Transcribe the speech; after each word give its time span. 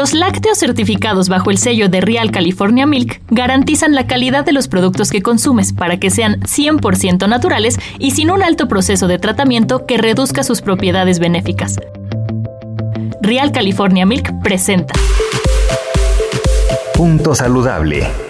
Los 0.00 0.14
lácteos 0.14 0.56
certificados 0.56 1.28
bajo 1.28 1.50
el 1.50 1.58
sello 1.58 1.90
de 1.90 2.00
Real 2.00 2.30
California 2.30 2.86
Milk 2.86 3.20
garantizan 3.28 3.94
la 3.94 4.06
calidad 4.06 4.46
de 4.46 4.52
los 4.52 4.66
productos 4.66 5.10
que 5.10 5.20
consumes 5.20 5.74
para 5.74 5.98
que 5.98 6.08
sean 6.08 6.40
100% 6.40 7.28
naturales 7.28 7.78
y 7.98 8.12
sin 8.12 8.30
un 8.30 8.42
alto 8.42 8.66
proceso 8.66 9.08
de 9.08 9.18
tratamiento 9.18 9.84
que 9.84 9.98
reduzca 9.98 10.42
sus 10.42 10.62
propiedades 10.62 11.18
benéficas. 11.18 11.76
Real 13.20 13.52
California 13.52 14.06
Milk 14.06 14.32
presenta. 14.42 14.94
Punto 16.94 17.34
saludable. 17.34 18.29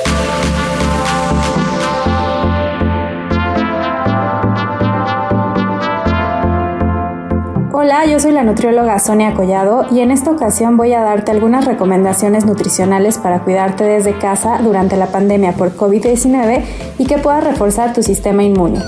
Hola, 8.01 8.13
yo 8.13 8.19
soy 8.19 8.31
la 8.31 8.41
nutrióloga 8.41 8.97
Sonia 8.97 9.35
Collado 9.35 9.85
y 9.91 9.99
en 9.99 10.09
esta 10.09 10.31
ocasión 10.31 10.75
voy 10.75 10.91
a 10.93 11.01
darte 11.01 11.29
algunas 11.29 11.65
recomendaciones 11.65 12.47
nutricionales 12.47 13.19
para 13.19 13.43
cuidarte 13.43 13.83
desde 13.83 14.17
casa 14.17 14.57
durante 14.63 14.97
la 14.97 15.11
pandemia 15.11 15.51
por 15.51 15.75
COVID-19 15.77 16.63
y 16.97 17.05
que 17.05 17.19
puedas 17.19 17.43
reforzar 17.43 17.93
tu 17.93 18.01
sistema 18.01 18.43
inmune. 18.43 18.79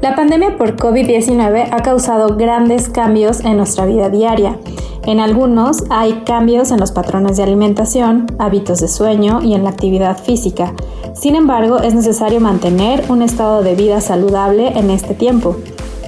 La 0.00 0.16
pandemia 0.16 0.56
por 0.56 0.74
COVID-19 0.76 1.68
ha 1.70 1.82
causado 1.82 2.34
grandes 2.38 2.88
cambios 2.88 3.40
en 3.40 3.58
nuestra 3.58 3.84
vida 3.84 4.08
diaria. 4.08 4.56
En 5.04 5.20
algunos 5.20 5.84
hay 5.90 6.22
cambios 6.24 6.70
en 6.70 6.80
los 6.80 6.92
patrones 6.92 7.36
de 7.36 7.42
alimentación, 7.42 8.24
hábitos 8.38 8.80
de 8.80 8.88
sueño 8.88 9.42
y 9.42 9.52
en 9.52 9.64
la 9.64 9.70
actividad 9.70 10.16
física. 10.16 10.72
Sin 11.12 11.34
embargo, 11.34 11.80
es 11.80 11.94
necesario 11.94 12.40
mantener 12.40 13.04
un 13.10 13.20
estado 13.20 13.62
de 13.62 13.74
vida 13.74 14.00
saludable 14.00 14.68
en 14.78 14.88
este 14.88 15.12
tiempo. 15.12 15.56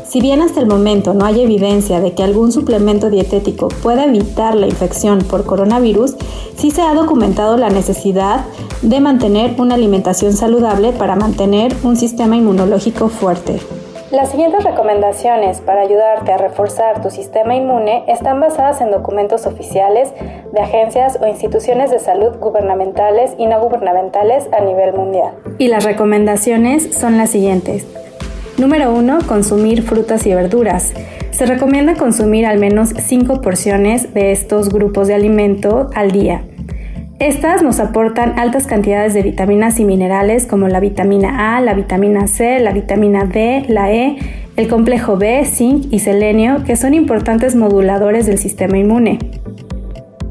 Si 0.08 0.20
bien 0.20 0.40
hasta 0.40 0.60
el 0.60 0.66
momento 0.66 1.14
no 1.14 1.24
hay 1.24 1.42
evidencia 1.42 2.00
de 2.00 2.12
que 2.12 2.22
algún 2.22 2.52
suplemento 2.52 3.10
dietético 3.10 3.68
pueda 3.82 4.04
evitar 4.04 4.54
la 4.54 4.66
infección 4.66 5.18
por 5.18 5.44
coronavirus, 5.44 6.14
sí 6.56 6.70
se 6.70 6.82
ha 6.82 6.94
documentado 6.94 7.56
la 7.56 7.70
necesidad 7.70 8.44
de 8.82 9.00
mantener 9.00 9.60
una 9.60 9.74
alimentación 9.74 10.32
saludable 10.32 10.92
para 10.92 11.16
mantener 11.16 11.74
un 11.82 11.96
sistema 11.96 12.36
inmunológico 12.36 13.08
fuerte. 13.08 13.58
Las 14.12 14.30
siguientes 14.30 14.62
recomendaciones 14.62 15.60
para 15.60 15.80
ayudarte 15.80 16.30
a 16.30 16.36
reforzar 16.36 17.02
tu 17.02 17.10
sistema 17.10 17.56
inmune 17.56 18.04
están 18.06 18.38
basadas 18.38 18.80
en 18.80 18.92
documentos 18.92 19.46
oficiales 19.46 20.12
de 20.52 20.60
agencias 20.60 21.18
o 21.20 21.26
instituciones 21.26 21.90
de 21.90 21.98
salud 21.98 22.36
gubernamentales 22.38 23.32
y 23.36 23.46
no 23.46 23.58
gubernamentales 23.58 24.48
a 24.52 24.60
nivel 24.60 24.94
mundial. 24.94 25.32
Y 25.58 25.66
las 25.66 25.84
recomendaciones 25.84 26.94
son 26.94 27.18
las 27.18 27.30
siguientes. 27.30 27.84
Número 28.58 28.94
1. 28.94 29.18
Consumir 29.26 29.82
frutas 29.82 30.26
y 30.26 30.34
verduras. 30.34 30.94
Se 31.30 31.44
recomienda 31.44 31.94
consumir 31.94 32.46
al 32.46 32.58
menos 32.58 32.88
5 32.88 33.42
porciones 33.42 34.14
de 34.14 34.32
estos 34.32 34.70
grupos 34.70 35.08
de 35.08 35.14
alimento 35.14 35.90
al 35.94 36.10
día. 36.10 36.42
Estas 37.18 37.62
nos 37.62 37.80
aportan 37.80 38.38
altas 38.38 38.66
cantidades 38.66 39.12
de 39.12 39.22
vitaminas 39.22 39.78
y 39.78 39.84
minerales 39.84 40.46
como 40.46 40.68
la 40.68 40.80
vitamina 40.80 41.56
A, 41.56 41.60
la 41.60 41.74
vitamina 41.74 42.28
C, 42.28 42.58
la 42.60 42.72
vitamina 42.72 43.26
D, 43.26 43.66
la 43.68 43.92
E, 43.92 44.16
el 44.56 44.68
complejo 44.68 45.18
B, 45.18 45.44
zinc 45.44 45.92
y 45.92 45.98
selenio, 45.98 46.64
que 46.64 46.76
son 46.76 46.94
importantes 46.94 47.56
moduladores 47.56 48.24
del 48.24 48.38
sistema 48.38 48.78
inmune. 48.78 49.18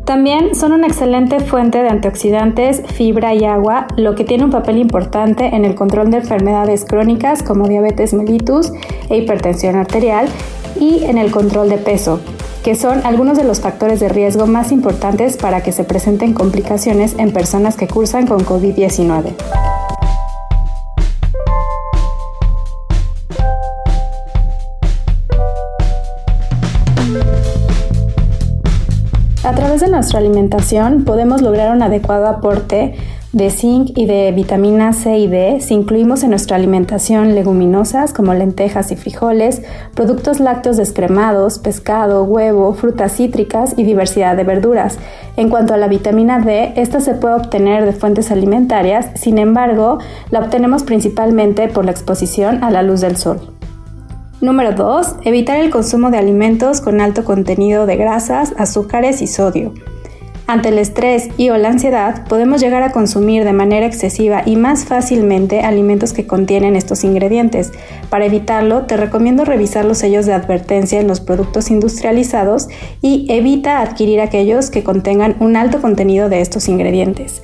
También 0.05 0.53
son 0.53 0.71
una 0.71 0.85
excelente 0.85 1.39
fuente 1.39 1.81
de 1.81 1.89
antioxidantes, 1.89 2.83
fibra 2.93 3.33
y 3.33 3.43
agua, 3.43 3.87
lo 3.97 4.13
que 4.13 4.23
tiene 4.23 4.45
un 4.45 4.51
papel 4.51 4.77
importante 4.77 5.55
en 5.55 5.65
el 5.65 5.73
control 5.73 6.11
de 6.11 6.17
enfermedades 6.17 6.85
crónicas 6.85 7.41
como 7.41 7.67
diabetes 7.67 8.13
mellitus 8.13 8.71
e 9.09 9.17
hipertensión 9.17 9.75
arterial 9.75 10.27
y 10.79 11.03
en 11.05 11.17
el 11.17 11.31
control 11.31 11.69
de 11.69 11.79
peso, 11.79 12.19
que 12.63 12.75
son 12.75 13.01
algunos 13.03 13.35
de 13.35 13.45
los 13.45 13.61
factores 13.61 13.99
de 13.99 14.09
riesgo 14.09 14.45
más 14.45 14.71
importantes 14.71 15.37
para 15.37 15.63
que 15.63 15.71
se 15.71 15.83
presenten 15.83 16.33
complicaciones 16.33 17.15
en 17.17 17.33
personas 17.33 17.75
que 17.75 17.87
cursan 17.87 18.27
con 18.27 18.45
COVID-19. 18.45 19.74
A 29.45 29.53
través 29.53 29.79
de 29.79 29.89
nuestra 29.89 30.17
alimentación 30.17 31.05
podemos 31.05 31.43
lograr 31.43 31.71
un 31.71 31.83
adecuado 31.83 32.25
aporte 32.25 32.95
de 33.31 33.51
zinc 33.51 33.91
y 33.95 34.07
de 34.07 34.31
vitamina 34.31 34.91
C 34.91 35.19
y 35.19 35.27
D 35.27 35.59
si 35.61 35.75
incluimos 35.75 36.23
en 36.23 36.31
nuestra 36.31 36.55
alimentación 36.55 37.35
leguminosas 37.35 38.11
como 38.11 38.33
lentejas 38.33 38.91
y 38.91 38.95
frijoles, 38.95 39.61
productos 39.93 40.39
lácteos 40.39 40.77
descremados, 40.77 41.59
pescado, 41.59 42.23
huevo, 42.23 42.73
frutas 42.73 43.17
cítricas 43.17 43.75
y 43.77 43.83
diversidad 43.83 44.35
de 44.35 44.45
verduras. 44.45 44.97
En 45.37 45.49
cuanto 45.49 45.75
a 45.75 45.77
la 45.77 45.89
vitamina 45.89 46.39
D, 46.39 46.73
esta 46.75 46.99
se 46.99 47.13
puede 47.13 47.35
obtener 47.35 47.85
de 47.85 47.93
fuentes 47.93 48.31
alimentarias, 48.31 49.09
sin 49.13 49.37
embargo, 49.37 49.99
la 50.31 50.39
obtenemos 50.39 50.81
principalmente 50.81 51.67
por 51.67 51.85
la 51.85 51.91
exposición 51.91 52.63
a 52.63 52.71
la 52.71 52.81
luz 52.81 53.01
del 53.01 53.15
sol. 53.15 53.54
Número 54.41 54.73
2. 54.73 55.15
Evitar 55.23 55.59
el 55.59 55.69
consumo 55.69 56.11
de 56.11 56.17
alimentos 56.17 56.81
con 56.81 56.99
alto 56.99 57.23
contenido 57.23 57.85
de 57.85 57.95
grasas, 57.95 58.53
azúcares 58.57 59.21
y 59.21 59.27
sodio. 59.27 59.73
Ante 60.45 60.69
el 60.69 60.77
estrés 60.77 61.29
y 61.37 61.49
o 61.49 61.57
la 61.57 61.69
ansiedad, 61.69 62.27
podemos 62.27 62.59
llegar 62.61 62.83
a 62.83 62.91
consumir 62.91 63.45
de 63.45 63.53
manera 63.53 63.85
excesiva 63.85 64.43
y 64.45 64.57
más 64.57 64.85
fácilmente 64.85 65.61
alimentos 65.61 66.11
que 66.11 66.27
contienen 66.27 66.75
estos 66.75 67.05
ingredientes. 67.05 67.71
Para 68.09 68.25
evitarlo, 68.25 68.85
te 68.85 68.97
recomiendo 68.97 69.45
revisar 69.45 69.85
los 69.85 69.99
sellos 69.99 70.25
de 70.25 70.33
advertencia 70.33 70.99
en 70.99 71.07
los 71.07 71.21
productos 71.21 71.71
industrializados 71.71 72.67
y 73.01 73.25
evita 73.29 73.79
adquirir 73.79 74.19
aquellos 74.19 74.69
que 74.69 74.83
contengan 74.83 75.37
un 75.39 75.55
alto 75.55 75.81
contenido 75.81 76.27
de 76.27 76.41
estos 76.41 76.67
ingredientes. 76.67 77.41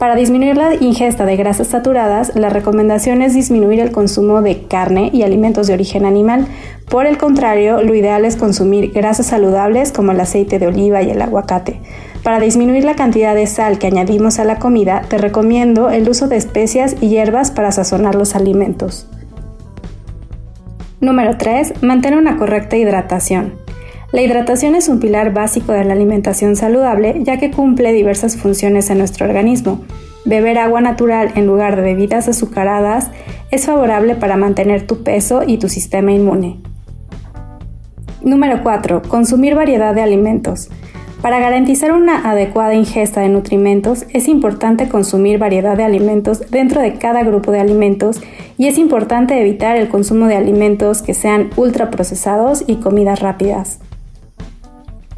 Para 0.00 0.14
disminuir 0.14 0.56
la 0.56 0.74
ingesta 0.76 1.26
de 1.26 1.36
grasas 1.36 1.66
saturadas, 1.66 2.34
la 2.34 2.48
recomendación 2.48 3.20
es 3.20 3.34
disminuir 3.34 3.80
el 3.80 3.92
consumo 3.92 4.40
de 4.40 4.62
carne 4.62 5.10
y 5.12 5.24
alimentos 5.24 5.66
de 5.66 5.74
origen 5.74 6.06
animal. 6.06 6.46
Por 6.88 7.04
el 7.04 7.18
contrario, 7.18 7.82
lo 7.82 7.94
ideal 7.94 8.24
es 8.24 8.36
consumir 8.36 8.92
grasas 8.92 9.26
saludables 9.26 9.92
como 9.92 10.12
el 10.12 10.20
aceite 10.20 10.58
de 10.58 10.68
oliva 10.68 11.02
y 11.02 11.10
el 11.10 11.20
aguacate. 11.20 11.82
Para 12.22 12.40
disminuir 12.40 12.82
la 12.82 12.96
cantidad 12.96 13.34
de 13.34 13.46
sal 13.46 13.78
que 13.78 13.88
añadimos 13.88 14.38
a 14.38 14.46
la 14.46 14.58
comida, 14.58 15.02
te 15.06 15.18
recomiendo 15.18 15.90
el 15.90 16.08
uso 16.08 16.28
de 16.28 16.36
especias 16.36 16.96
y 17.02 17.10
hierbas 17.10 17.50
para 17.50 17.70
sazonar 17.70 18.14
los 18.14 18.34
alimentos. 18.34 19.06
Número 21.02 21.36
3. 21.36 21.82
Mantén 21.82 22.14
una 22.14 22.38
correcta 22.38 22.78
hidratación. 22.78 23.59
La 24.12 24.22
hidratación 24.22 24.74
es 24.74 24.88
un 24.88 24.98
pilar 24.98 25.32
básico 25.32 25.70
de 25.70 25.84
la 25.84 25.92
alimentación 25.92 26.56
saludable 26.56 27.20
ya 27.22 27.38
que 27.38 27.52
cumple 27.52 27.92
diversas 27.92 28.36
funciones 28.36 28.90
en 28.90 28.98
nuestro 28.98 29.24
organismo. 29.24 29.82
Beber 30.24 30.58
agua 30.58 30.80
natural 30.80 31.30
en 31.36 31.46
lugar 31.46 31.76
de 31.76 31.82
bebidas 31.82 32.26
azucaradas 32.26 33.12
es 33.52 33.66
favorable 33.66 34.16
para 34.16 34.36
mantener 34.36 34.84
tu 34.84 35.04
peso 35.04 35.42
y 35.46 35.58
tu 35.58 35.68
sistema 35.68 36.10
inmune. 36.10 36.58
Número 38.20 38.64
4. 38.64 39.02
Consumir 39.02 39.54
variedad 39.54 39.94
de 39.94 40.02
alimentos. 40.02 40.70
Para 41.22 41.38
garantizar 41.38 41.92
una 41.92 42.28
adecuada 42.28 42.74
ingesta 42.74 43.20
de 43.20 43.28
nutrimentos 43.28 44.06
es 44.12 44.26
importante 44.26 44.88
consumir 44.88 45.38
variedad 45.38 45.76
de 45.76 45.84
alimentos 45.84 46.50
dentro 46.50 46.80
de 46.80 46.94
cada 46.94 47.22
grupo 47.22 47.52
de 47.52 47.60
alimentos 47.60 48.20
y 48.58 48.66
es 48.66 48.76
importante 48.76 49.40
evitar 49.40 49.76
el 49.76 49.88
consumo 49.88 50.26
de 50.26 50.36
alimentos 50.36 51.00
que 51.02 51.14
sean 51.14 51.50
ultraprocesados 51.56 52.64
y 52.66 52.76
comidas 52.76 53.20
rápidas. 53.20 53.78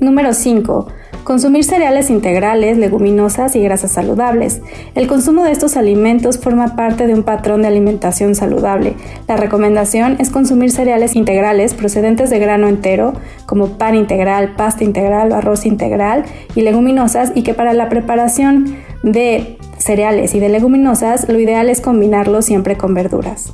Número 0.02 0.34
5. 0.34 0.88
Consumir 1.22 1.62
cereales 1.62 2.10
integrales, 2.10 2.76
leguminosas 2.76 3.54
y 3.54 3.62
grasas 3.62 3.92
saludables. 3.92 4.60
El 4.96 5.06
consumo 5.06 5.44
de 5.44 5.52
estos 5.52 5.76
alimentos 5.76 6.38
forma 6.38 6.74
parte 6.74 7.06
de 7.06 7.14
un 7.14 7.22
patrón 7.22 7.62
de 7.62 7.68
alimentación 7.68 8.34
saludable. 8.34 8.94
La 9.28 9.36
recomendación 9.36 10.16
es 10.18 10.30
consumir 10.30 10.72
cereales 10.72 11.14
integrales 11.14 11.74
procedentes 11.74 12.30
de 12.30 12.40
grano 12.40 12.66
entero, 12.66 13.12
como 13.46 13.78
pan 13.78 13.94
integral, 13.94 14.56
pasta 14.56 14.82
integral 14.82 15.30
o 15.30 15.36
arroz 15.36 15.66
integral, 15.66 16.24
y 16.56 16.62
leguminosas, 16.62 17.30
y 17.36 17.44
que 17.44 17.54
para 17.54 17.72
la 17.72 17.88
preparación 17.88 18.78
de 19.04 19.56
cereales 19.78 20.34
y 20.34 20.40
de 20.40 20.48
leguminosas, 20.48 21.28
lo 21.28 21.38
ideal 21.38 21.68
es 21.68 21.80
combinarlo 21.80 22.42
siempre 22.42 22.76
con 22.76 22.92
verduras. 22.92 23.52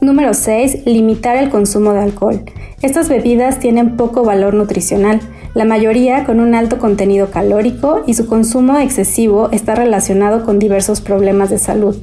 Número 0.00 0.32
6. 0.32 0.86
Limitar 0.86 1.36
el 1.36 1.50
consumo 1.50 1.92
de 1.92 2.00
alcohol. 2.00 2.42
Estas 2.84 3.08
bebidas 3.08 3.60
tienen 3.60 3.96
poco 3.96 4.24
valor 4.24 4.52
nutricional, 4.52 5.18
la 5.54 5.64
mayoría 5.64 6.24
con 6.24 6.38
un 6.38 6.54
alto 6.54 6.78
contenido 6.78 7.30
calórico 7.30 8.02
y 8.06 8.12
su 8.12 8.26
consumo 8.26 8.76
excesivo 8.76 9.48
está 9.52 9.74
relacionado 9.74 10.44
con 10.44 10.58
diversos 10.58 11.00
problemas 11.00 11.48
de 11.48 11.56
salud, 11.56 11.96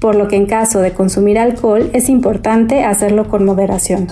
por 0.00 0.14
lo 0.14 0.26
que 0.26 0.36
en 0.36 0.46
caso 0.46 0.80
de 0.80 0.94
consumir 0.94 1.38
alcohol 1.38 1.90
es 1.92 2.08
importante 2.08 2.84
hacerlo 2.84 3.28
con 3.28 3.44
moderación. 3.44 4.08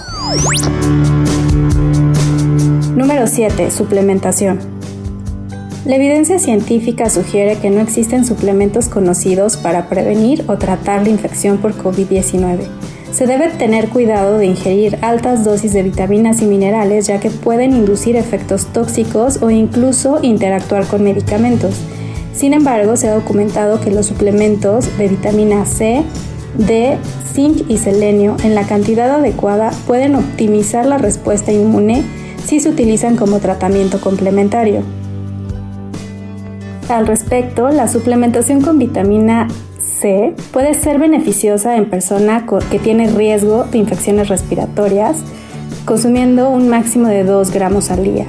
Número 2.95 3.27
7. 3.27 3.71
Suplementación. 3.71 4.59
La 5.87 5.97
evidencia 5.97 6.39
científica 6.39 7.09
sugiere 7.09 7.57
que 7.57 7.71
no 7.71 7.81
existen 7.81 8.27
suplementos 8.27 8.91
conocidos 8.91 9.57
para 9.57 9.89
prevenir 9.89 10.45
o 10.47 10.59
tratar 10.59 11.05
la 11.05 11.09
infección 11.09 11.57
por 11.57 11.73
COVID-19 11.73 12.67
se 13.13 13.27
debe 13.27 13.49
tener 13.49 13.89
cuidado 13.89 14.39
de 14.39 14.47
ingerir 14.47 14.99
altas 15.03 15.45
dosis 15.45 15.73
de 15.73 15.83
vitaminas 15.83 16.43
y 16.43 16.47
minerales 16.47 17.07
ya 17.07 17.21
que 17.21 17.31
pueden 17.31 17.75
inducir 17.75 18.17
efectos 18.17 18.67
tóxicos 18.67 19.43
o 19.43 19.51
incluso 19.51 20.19
interactuar 20.23 20.87
con 20.87 21.03
medicamentos. 21.03 21.77
Sin 22.35 22.53
embargo, 22.53 22.97
se 22.97 23.09
ha 23.09 23.15
documentado 23.15 23.81
que 23.81 23.91
los 23.91 24.07
suplementos 24.07 24.97
de 24.99 25.09
vitamina 25.09 25.65
C, 25.65 26.03
D, 26.59 26.99
zinc 27.33 27.71
y 27.71 27.79
selenio 27.79 28.37
en 28.45 28.55
la 28.55 28.67
cantidad 28.67 29.11
adecuada 29.11 29.71
pueden 29.87 30.17
optimizar 30.17 30.85
la 30.85 30.99
respuesta 30.99 31.53
inmune 31.53 32.03
si 32.45 32.61
se 32.61 32.69
utilizan 32.69 33.17
como 33.17 33.39
tratamiento 33.39 34.01
complementario. 34.01 34.83
Al 36.89 37.07
respecto, 37.07 37.71
la 37.71 37.89
suplementación 37.89 38.61
con 38.61 38.79
vitamina 38.79 39.49
Puede 40.53 40.75
ser 40.75 40.99
beneficiosa 40.99 41.77
en 41.77 41.91
persona 41.91 42.47
que 42.71 42.79
tiene 42.79 43.09
riesgo 43.09 43.65
de 43.65 43.79
infecciones 43.79 44.29
respiratorias, 44.29 45.17
consumiendo 45.85 46.49
un 46.51 46.69
máximo 46.69 47.09
de 47.09 47.25
2 47.25 47.51
gramos 47.51 47.91
al 47.91 48.05
día. 48.05 48.27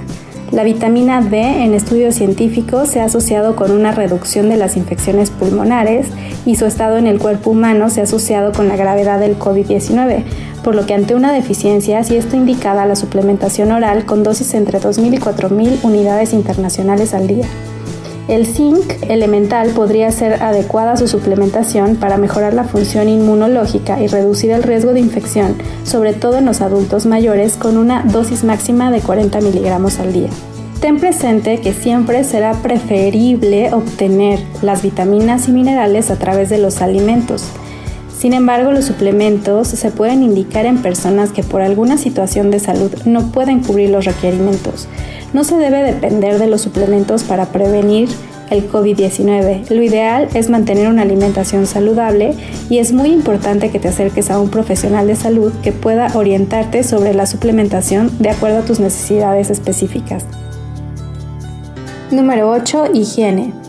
La 0.52 0.64
vitamina 0.64 1.22
D 1.22 1.64
en 1.64 1.74
estudios 1.74 2.16
científicos 2.16 2.90
se 2.90 3.02
ha 3.02 3.06
asociado 3.06 3.56
con 3.56 3.72
una 3.72 3.92
reducción 3.92 4.50
de 4.50 4.56
las 4.56 4.78
infecciones 4.78 5.30
pulmonares 5.30 6.08
y 6.46 6.56
su 6.56 6.66
estado 6.66 6.98
en 6.98 7.06
el 7.06 7.20
cuerpo 7.20 7.52
humano 7.52 7.90
se 7.90 8.00
ha 8.00 8.06
asociado 8.06 8.54
con 8.54 8.70
la 8.70 8.78
gravedad 8.78 9.20
del 9.20 9.38
COVID-19, 9.38 10.24
por 10.64 10.74
lo 10.74 10.86
que 10.86 10.94
ante 10.94 11.16
una 11.16 11.34
deficiencia 11.34 12.04
sí 12.04 12.16
está 12.16 12.38
indicada 12.38 12.86
la 12.86 12.96
suplementación 12.96 13.72
oral 13.72 14.06
con 14.06 14.24
dosis 14.24 14.54
entre 14.54 14.80
2.000 14.80 15.16
y 15.16 15.18
4.000 15.18 15.84
unidades 15.84 16.34
internacionales 16.34 17.14
al 17.14 17.28
día. 17.28 17.46
El 18.28 18.46
zinc 18.46 19.04
elemental 19.10 19.70
podría 19.70 20.12
ser 20.12 20.44
adecuada 20.44 20.98
su 20.98 21.08
suplementación 21.08 21.96
para 21.96 22.18
mejorar 22.18 22.54
la 22.54 22.66
función 22.66 23.08
inmunológica 23.08 24.02
y 24.02 24.08
reducir 24.08 24.52
el 24.52 24.64
riesgo 24.64 24.92
de 24.92 25.00
infección, 25.00 25.56
sobre 25.86 26.12
todo 26.12 26.38
en 26.38 26.46
los 26.46 26.60
adultos 26.60 27.06
mayores, 27.06 27.56
con 27.56 27.78
una 27.78 28.04
dosis 28.04 28.44
máxima 28.44 28.92
de 28.92 29.00
40 29.00 29.40
miligramos 29.40 30.00
al 30.00 30.12
día. 30.12 30.30
Ten 30.82 31.00
presente 31.00 31.62
que 31.62 31.72
siempre 31.74 32.26
será 32.26 32.52
preferible 32.52 33.74
obtener 33.74 34.40
las 34.62 34.84
vitaminas 34.84 35.48
y 35.48 35.54
minerales 35.54 36.12
a 36.12 36.20
través 36.20 36.50
de 36.50 36.58
los 36.58 36.82
alimentos. 36.82 37.46
Sin 38.16 38.34
embargo, 38.34 38.74
los 38.74 38.86
suplementos 38.86 39.70
se 39.70 39.90
pueden 39.90 40.22
indicar 40.22 40.66
en 40.66 40.82
personas 40.82 41.32
que 41.32 41.44
por 41.44 41.62
alguna 41.62 41.98
situación 41.98 42.52
de 42.52 42.60
salud 42.60 42.92
no 43.06 43.32
pueden 43.32 43.64
cubrir 43.64 43.90
los 43.90 44.06
requerimientos. 44.06 44.88
No 45.38 45.44
se 45.44 45.56
debe 45.56 45.84
depender 45.84 46.40
de 46.40 46.48
los 46.48 46.62
suplementos 46.62 47.24
para 47.24 47.46
prevenir 47.52 48.10
el 48.50 48.68
COVID-19. 48.72 49.70
Lo 49.70 49.84
ideal 49.84 50.28
es 50.34 50.50
mantener 50.50 50.88
una 50.88 51.04
alimentación 51.04 51.68
saludable 51.68 52.34
y 52.72 52.80
es 52.80 52.92
muy 52.92 53.12
importante 53.12 53.70
que 53.70 53.78
te 53.78 53.88
acerques 53.88 54.32
a 54.32 54.40
un 54.40 54.50
profesional 54.50 55.06
de 55.06 55.16
salud 55.16 55.54
que 55.62 55.72
pueda 55.72 56.08
orientarte 56.18 56.82
sobre 56.82 57.14
la 57.14 57.28
suplementación 57.28 58.10
de 58.18 58.32
acuerdo 58.32 58.58
a 58.58 58.66
tus 58.66 58.80
necesidades 58.80 59.52
específicas. 59.52 60.26
Número 62.10 62.50
8. 62.50 62.86
Higiene. 62.96 63.67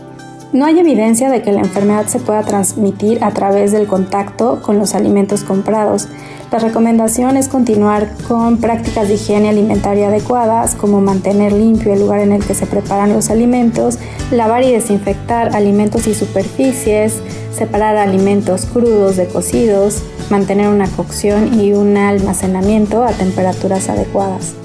No 0.51 0.65
hay 0.65 0.79
evidencia 0.79 1.29
de 1.29 1.43
que 1.43 1.51
la 1.51 1.59
enfermedad 1.59 2.07
se 2.07 2.19
pueda 2.19 2.41
transmitir 2.41 3.23
a 3.23 3.29
través 3.31 3.71
del 3.71 3.85
contacto 3.85 4.63
con 4.63 4.79
los 4.79 4.95
alimentos 4.95 5.43
comprados. 5.43 6.07
La 6.51 6.57
recomendación 6.57 7.37
es 7.37 7.47
continuar 7.47 8.09
con 8.27 8.57
prácticas 8.57 9.07
de 9.07 9.13
higiene 9.13 9.49
alimentaria 9.49 10.07
adecuadas, 10.07 10.73
como 10.73 11.01
mantener 11.01 11.53
limpio 11.53 11.93
el 11.93 11.99
lugar 11.99 12.21
en 12.21 12.31
el 12.31 12.43
que 12.43 12.55
se 12.55 12.65
preparan 12.65 13.13
los 13.13 13.29
alimentos, 13.29 13.99
lavar 14.31 14.63
y 14.63 14.71
desinfectar 14.71 15.55
alimentos 15.55 16.07
y 16.07 16.15
superficies, 16.15 17.21
separar 17.53 17.97
alimentos 17.97 18.65
crudos 18.65 19.17
de 19.17 19.27
cocidos, 19.27 20.01
mantener 20.31 20.69
una 20.69 20.87
cocción 20.87 21.61
y 21.61 21.73
un 21.73 21.95
almacenamiento 21.95 23.03
a 23.03 23.11
temperaturas 23.11 23.87
adecuadas. 23.87 24.55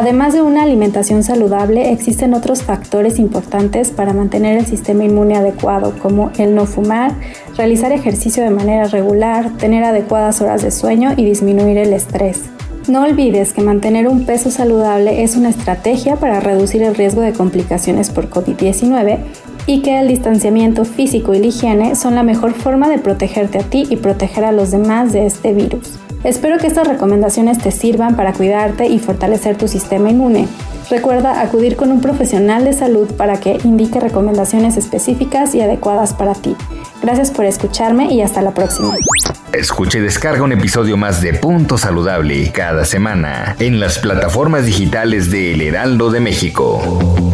Además 0.00 0.32
de 0.32 0.40
una 0.40 0.62
alimentación 0.62 1.22
saludable, 1.22 1.92
existen 1.92 2.32
otros 2.32 2.62
factores 2.62 3.18
importantes 3.18 3.90
para 3.90 4.14
mantener 4.14 4.56
el 4.56 4.64
sistema 4.64 5.04
inmune 5.04 5.36
adecuado, 5.36 5.92
como 6.00 6.30
el 6.38 6.54
no 6.54 6.64
fumar, 6.64 7.12
realizar 7.54 7.92
ejercicio 7.92 8.42
de 8.42 8.48
manera 8.48 8.84
regular, 8.84 9.58
tener 9.58 9.84
adecuadas 9.84 10.40
horas 10.40 10.62
de 10.62 10.70
sueño 10.70 11.12
y 11.18 11.26
disminuir 11.26 11.76
el 11.76 11.92
estrés. 11.92 12.44
No 12.88 13.02
olvides 13.02 13.52
que 13.52 13.60
mantener 13.60 14.08
un 14.08 14.24
peso 14.24 14.50
saludable 14.50 15.22
es 15.22 15.36
una 15.36 15.50
estrategia 15.50 16.16
para 16.16 16.40
reducir 16.40 16.82
el 16.82 16.94
riesgo 16.94 17.20
de 17.20 17.34
complicaciones 17.34 18.08
por 18.08 18.30
COVID-19 18.30 19.18
y 19.66 19.82
que 19.82 20.00
el 20.00 20.08
distanciamiento 20.08 20.86
físico 20.86 21.34
y 21.34 21.40
la 21.40 21.48
higiene 21.48 21.94
son 21.94 22.14
la 22.14 22.22
mejor 22.22 22.54
forma 22.54 22.88
de 22.88 22.96
protegerte 22.96 23.58
a 23.58 23.64
ti 23.64 23.86
y 23.90 23.96
proteger 23.96 24.46
a 24.46 24.52
los 24.52 24.70
demás 24.70 25.12
de 25.12 25.26
este 25.26 25.52
virus. 25.52 25.99
Espero 26.22 26.58
que 26.58 26.66
estas 26.66 26.86
recomendaciones 26.86 27.58
te 27.58 27.70
sirvan 27.70 28.14
para 28.14 28.34
cuidarte 28.34 28.86
y 28.86 28.98
fortalecer 28.98 29.56
tu 29.56 29.68
sistema 29.68 30.10
inmune. 30.10 30.48
Recuerda 30.90 31.40
acudir 31.40 31.76
con 31.76 31.90
un 31.90 32.00
profesional 32.00 32.64
de 32.64 32.72
salud 32.74 33.10
para 33.14 33.40
que 33.40 33.58
indique 33.64 34.00
recomendaciones 34.00 34.76
específicas 34.76 35.54
y 35.54 35.62
adecuadas 35.62 36.12
para 36.12 36.34
ti. 36.34 36.56
Gracias 37.02 37.30
por 37.30 37.46
escucharme 37.46 38.12
y 38.12 38.20
hasta 38.20 38.42
la 38.42 38.52
próxima. 38.52 38.94
Escuche 39.52 39.98
y 39.98 40.02
descarga 40.02 40.42
un 40.42 40.52
episodio 40.52 40.96
más 40.96 41.22
de 41.22 41.34
Punto 41.34 41.78
Saludable 41.78 42.52
cada 42.52 42.84
semana 42.84 43.56
en 43.58 43.80
las 43.80 43.98
plataformas 43.98 44.66
digitales 44.66 45.30
de 45.30 45.54
El 45.54 45.62
Heraldo 45.62 46.10
de 46.10 46.20
México. 46.20 47.29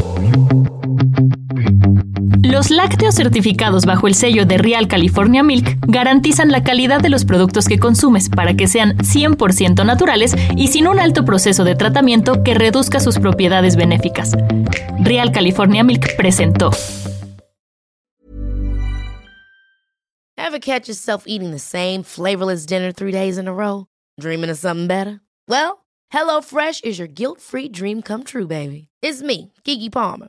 Los 2.57 2.71
lácteos 2.71 3.15
certificados 3.15 3.85
bajo 3.85 4.07
el 4.07 4.15
sello 4.15 4.47
de 4.47 4.57
Real 4.57 4.89
California 4.89 5.43
Milk 5.43 5.77
garantizan 5.87 6.51
la 6.51 6.65
calidad 6.65 7.03
de 7.03 7.11
los 7.11 7.27
productos 7.27 7.67
que 7.67 7.79
consumes 7.79 8.31
para 8.31 8.55
que 8.55 8.67
sean 8.67 8.97
100% 8.97 9.85
naturales 9.85 10.35
y 10.57 10.69
sin 10.69 10.89
un 10.89 10.99
alto 10.99 11.27
proceso 11.27 11.65
de 11.65 11.75
tratamiento 11.75 12.43
que 12.43 12.55
reduzca 12.55 12.99
sus 12.99 13.19
propiedades 13.19 13.77
benéficas. 13.77 14.33
Real 15.01 15.33
California 15.33 15.85
Milk 15.85 16.17
presentó. 16.17 16.71
Ever 20.39 20.59
catch 20.59 20.89
yourself 20.89 21.25
eating 21.27 21.51
the 21.51 21.59
same 21.59 22.03
flavorless 22.03 22.65
dinner 22.65 22.91
three 22.91 23.13
days 23.13 23.37
in 23.37 23.49
a 23.49 23.53
row? 23.53 23.85
Dreaming 24.19 24.49
of 24.49 24.57
something 24.57 24.87
better? 24.87 25.21
Well, 25.47 25.85
HelloFresh 26.11 26.87
is 26.87 26.99
your 26.99 27.07
guilt-free 27.07 27.69
dream 27.69 28.01
come 28.01 28.25
true, 28.25 28.47
baby. 28.47 28.89
It's 29.03 29.21
me, 29.21 29.53
Kiki 29.63 29.91
Palmer. 29.91 30.29